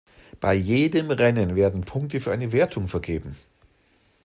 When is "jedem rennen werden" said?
0.55-1.81